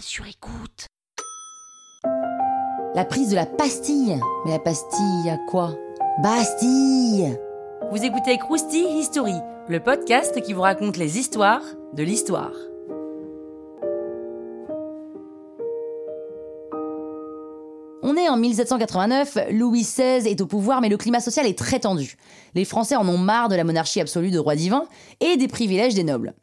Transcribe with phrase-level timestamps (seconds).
[0.00, 0.86] sur écoute.
[2.94, 4.18] La prise de la pastille.
[4.44, 5.74] Mais la pastille à quoi?
[6.22, 7.36] Bastille
[7.90, 9.34] Vous écoutez Krusty History,
[9.68, 11.62] le podcast qui vous raconte les histoires
[11.92, 12.52] de l'histoire.
[18.02, 21.80] On est en 1789, Louis XVI est au pouvoir, mais le climat social est très
[21.80, 22.16] tendu.
[22.54, 24.84] Les Français en ont marre de la monarchie absolue de roi divin
[25.20, 26.34] et des privilèges des nobles.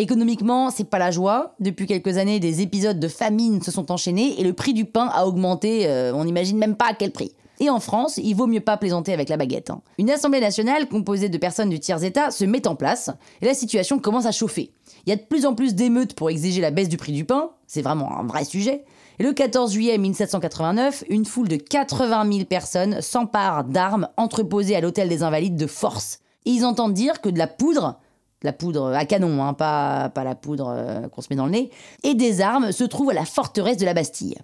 [0.00, 1.56] Économiquement, c'est pas la joie.
[1.58, 5.10] Depuis quelques années, des épisodes de famine se sont enchaînés et le prix du pain
[5.12, 7.32] a augmenté, euh, on n'imagine même pas à quel prix.
[7.58, 9.70] Et en France, il vaut mieux pas plaisanter avec la baguette.
[9.70, 9.82] hein.
[9.98, 13.10] Une assemblée nationale composée de personnes du tiers-état se met en place
[13.42, 14.70] et la situation commence à chauffer.
[15.04, 17.24] Il y a de plus en plus d'émeutes pour exiger la baisse du prix du
[17.24, 18.84] pain, c'est vraiment un vrai sujet.
[19.18, 24.80] Et le 14 juillet 1789, une foule de 80 000 personnes s'emparent d'armes entreposées à
[24.80, 26.20] l'hôtel des Invalides de force.
[26.44, 27.98] Ils entendent dire que de la poudre,
[28.42, 31.52] la poudre à canon, hein, pas, pas la poudre euh, qu'on se met dans le
[31.52, 31.70] nez,
[32.04, 34.36] et des armes se trouvent à la forteresse de la Bastille.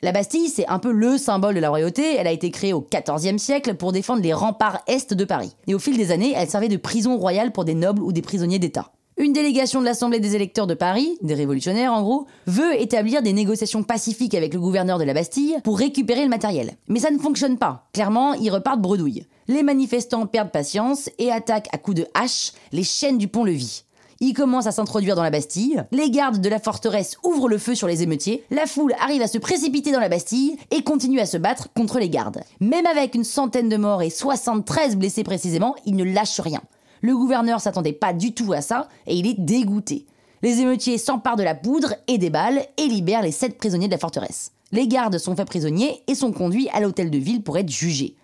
[0.00, 2.14] La Bastille, c'est un peu le symbole de la royauté.
[2.16, 5.56] Elle a été créée au XIVe siècle pour défendre les remparts est de Paris.
[5.66, 8.22] Et au fil des années, elle servait de prison royale pour des nobles ou des
[8.22, 8.92] prisonniers d'État.
[9.20, 13.32] Une délégation de l'Assemblée des électeurs de Paris, des révolutionnaires en gros, veut établir des
[13.32, 16.76] négociations pacifiques avec le gouverneur de la Bastille pour récupérer le matériel.
[16.86, 17.88] Mais ça ne fonctionne pas.
[17.92, 19.26] Clairement, ils repartent bredouille.
[19.48, 23.82] Les manifestants perdent patience et attaquent à coups de hache les chaînes du pont-levis.
[24.20, 27.74] Ils commencent à s'introduire dans la Bastille, les gardes de la forteresse ouvrent le feu
[27.74, 31.26] sur les émeutiers, la foule arrive à se précipiter dans la Bastille et continue à
[31.26, 32.42] se battre contre les gardes.
[32.60, 36.62] Même avec une centaine de morts et 73 blessés précisément, ils ne lâchent rien.
[37.00, 40.06] Le gouverneur s'attendait pas du tout à ça et il est dégoûté.
[40.42, 43.92] Les émeutiers s'emparent de la poudre et des balles et libèrent les sept prisonniers de
[43.92, 44.52] la forteresse.
[44.70, 48.16] Les gardes sont faits prisonniers et sont conduits à l'hôtel de ville pour être jugés.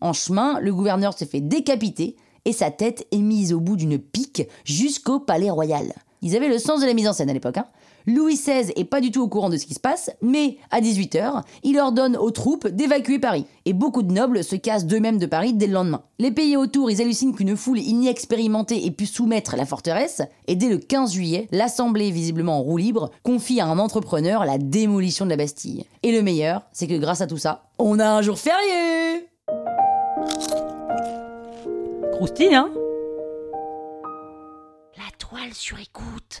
[0.00, 3.98] En chemin, le gouverneur se fait décapiter et sa tête est mise au bout d'une
[3.98, 5.92] pique jusqu'au palais royal.
[6.22, 7.58] Ils avaient le sens de la mise en scène à l'époque.
[7.58, 7.66] hein.
[8.06, 10.80] Louis XVI est pas du tout au courant de ce qui se passe, mais à
[10.80, 13.46] 18h, il ordonne aux troupes d'évacuer Paris.
[13.64, 16.02] Et beaucoup de nobles se cassent d'eux-mêmes de Paris dès le lendemain.
[16.18, 20.68] Les pays autour, ils hallucinent qu'une foule inexpérimentée ait pu soumettre la forteresse, et dès
[20.68, 25.30] le 15 juillet, l'Assemblée, visiblement en roue libre, confie à un entrepreneur la démolition de
[25.30, 25.84] la Bastille.
[26.02, 29.28] Et le meilleur, c'est que grâce à tout ça, on a un jour férié
[32.12, 32.70] Krusty, hein?
[34.96, 36.40] La toile sur écoute.